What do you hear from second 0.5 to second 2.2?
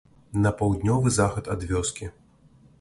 паўднёвы захад ад вёскі.